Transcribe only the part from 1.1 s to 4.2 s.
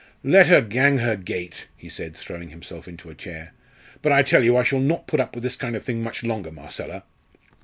gait," he said, throwing himself into a chair. "But